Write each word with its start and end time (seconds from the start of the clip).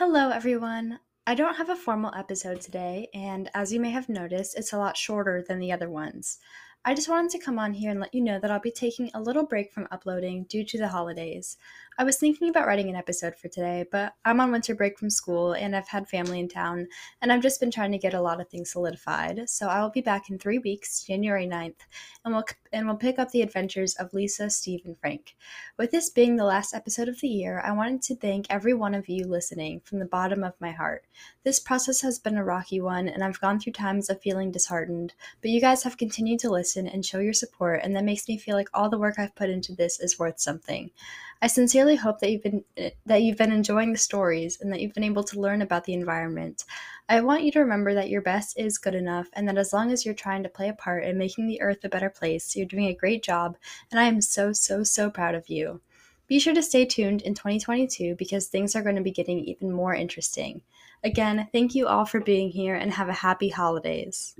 Hello, 0.00 0.30
everyone. 0.30 0.98
I 1.26 1.34
don't 1.34 1.56
have 1.56 1.68
a 1.68 1.76
formal 1.76 2.14
episode 2.16 2.62
today, 2.62 3.08
and 3.12 3.50
as 3.52 3.70
you 3.70 3.80
may 3.80 3.90
have 3.90 4.08
noticed, 4.08 4.56
it's 4.56 4.72
a 4.72 4.78
lot 4.78 4.96
shorter 4.96 5.44
than 5.46 5.58
the 5.58 5.72
other 5.72 5.90
ones. 5.90 6.38
I 6.82 6.94
just 6.94 7.10
wanted 7.10 7.30
to 7.32 7.44
come 7.44 7.58
on 7.58 7.74
here 7.74 7.90
and 7.90 8.00
let 8.00 8.14
you 8.14 8.22
know 8.22 8.40
that 8.40 8.50
I'll 8.50 8.58
be 8.58 8.70
taking 8.70 9.10
a 9.12 9.20
little 9.20 9.44
break 9.44 9.70
from 9.70 9.86
uploading 9.90 10.44
due 10.44 10.64
to 10.64 10.78
the 10.78 10.88
holidays. 10.88 11.58
I 11.98 12.04
was 12.04 12.16
thinking 12.16 12.48
about 12.48 12.66
writing 12.66 12.88
an 12.88 12.96
episode 12.96 13.36
for 13.36 13.48
today, 13.48 13.84
but 13.92 14.14
I'm 14.24 14.40
on 14.40 14.50
winter 14.50 14.74
break 14.74 14.98
from 14.98 15.10
school 15.10 15.52
and 15.52 15.76
I've 15.76 15.88
had 15.88 16.08
family 16.08 16.40
in 16.40 16.48
town, 16.48 16.88
and 17.20 17.30
I've 17.30 17.42
just 17.42 17.60
been 17.60 17.70
trying 17.70 17.92
to 17.92 17.98
get 17.98 18.14
a 18.14 18.22
lot 18.22 18.40
of 18.40 18.48
things 18.48 18.70
solidified. 18.70 19.50
So 19.50 19.68
I 19.68 19.82
will 19.82 19.90
be 19.90 20.00
back 20.00 20.30
in 20.30 20.38
three 20.38 20.58
weeks, 20.58 21.04
January 21.04 21.46
9th, 21.46 21.80
and 22.24 22.32
we'll 22.32 22.44
and 22.72 22.86
we'll 22.86 22.96
pick 22.96 23.18
up 23.18 23.30
the 23.30 23.42
adventures 23.42 23.96
of 23.96 24.14
Lisa, 24.14 24.48
Steve, 24.48 24.80
and 24.86 24.98
Frank. 24.98 25.36
With 25.76 25.90
this 25.90 26.08
being 26.08 26.36
the 26.36 26.44
last 26.44 26.72
episode 26.72 27.08
of 27.08 27.20
the 27.20 27.28
year, 27.28 27.60
I 27.62 27.72
wanted 27.72 28.00
to 28.02 28.16
thank 28.16 28.46
every 28.48 28.72
one 28.72 28.94
of 28.94 29.08
you 29.08 29.26
listening 29.26 29.80
from 29.84 29.98
the 29.98 30.06
bottom 30.06 30.42
of 30.42 30.54
my 30.60 30.70
heart. 30.70 31.04
This 31.44 31.60
process 31.60 32.00
has 32.00 32.18
been 32.18 32.38
a 32.38 32.44
rocky 32.44 32.80
one, 32.80 33.08
and 33.08 33.22
I've 33.22 33.40
gone 33.40 33.60
through 33.60 33.74
times 33.74 34.08
of 34.08 34.22
feeling 34.22 34.50
disheartened, 34.50 35.12
but 35.42 35.50
you 35.50 35.60
guys 35.60 35.82
have 35.82 35.98
continued 35.98 36.40
to 36.40 36.50
listen 36.50 36.69
and 36.76 37.04
show 37.04 37.18
your 37.18 37.32
support, 37.32 37.80
and 37.82 37.94
that 37.96 38.04
makes 38.04 38.28
me 38.28 38.38
feel 38.38 38.56
like 38.56 38.68
all 38.74 38.88
the 38.88 38.98
work 38.98 39.16
I've 39.18 39.34
put 39.34 39.50
into 39.50 39.74
this 39.74 40.00
is 40.00 40.18
worth 40.18 40.40
something. 40.40 40.90
I 41.42 41.46
sincerely 41.46 41.96
hope 41.96 42.20
that 42.20 42.30
you've 42.30 42.42
been 42.42 42.64
that 43.06 43.22
you've 43.22 43.38
been 43.38 43.52
enjoying 43.52 43.92
the 43.92 43.98
stories 43.98 44.60
and 44.60 44.70
that 44.72 44.80
you've 44.80 44.92
been 44.92 45.04
able 45.04 45.24
to 45.24 45.40
learn 45.40 45.62
about 45.62 45.84
the 45.84 45.94
environment. 45.94 46.64
I 47.08 47.22
want 47.22 47.42
you 47.42 47.52
to 47.52 47.60
remember 47.60 47.94
that 47.94 48.10
your 48.10 48.20
best 48.20 48.58
is 48.58 48.78
good 48.78 48.94
enough 48.94 49.28
and 49.32 49.48
that 49.48 49.56
as 49.56 49.72
long 49.72 49.90
as 49.90 50.04
you're 50.04 50.14
trying 50.14 50.42
to 50.42 50.48
play 50.48 50.68
a 50.68 50.74
part 50.74 51.04
in 51.04 51.16
making 51.16 51.46
the 51.46 51.60
earth 51.62 51.84
a 51.84 51.88
better 51.88 52.10
place, 52.10 52.54
you're 52.54 52.66
doing 52.66 52.86
a 52.86 52.94
great 52.94 53.22
job 53.22 53.56
and 53.90 53.98
I 53.98 54.04
am 54.04 54.20
so 54.20 54.52
so 54.52 54.84
so 54.84 55.10
proud 55.10 55.34
of 55.34 55.48
you. 55.48 55.80
Be 56.28 56.38
sure 56.38 56.54
to 56.54 56.62
stay 56.62 56.84
tuned 56.84 57.22
in 57.22 57.34
2022 57.34 58.14
because 58.14 58.46
things 58.46 58.76
are 58.76 58.82
going 58.82 58.96
to 58.96 59.02
be 59.02 59.10
getting 59.10 59.40
even 59.40 59.72
more 59.72 59.94
interesting. 59.94 60.62
Again, 61.02 61.48
thank 61.50 61.74
you 61.74 61.86
all 61.88 62.04
for 62.04 62.20
being 62.20 62.50
here 62.50 62.74
and 62.74 62.92
have 62.92 63.08
a 63.08 63.14
happy 63.14 63.48
holidays. 63.48 64.36